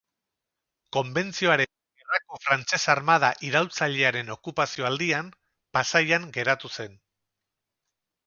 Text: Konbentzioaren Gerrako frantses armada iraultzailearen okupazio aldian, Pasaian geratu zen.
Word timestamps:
Konbentzioaren 0.95 1.67
Gerrako 1.99 2.39
frantses 2.45 2.79
armada 2.93 3.29
iraultzailearen 3.49 4.33
okupazio 4.37 4.87
aldian, 4.91 5.31
Pasaian 5.79 6.27
geratu 6.39 6.75
zen. 6.81 6.97